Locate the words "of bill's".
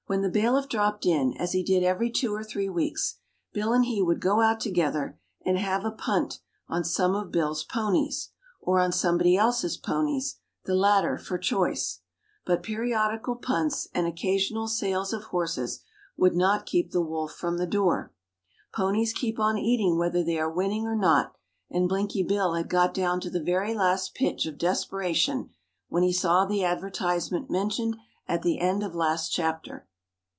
7.15-7.63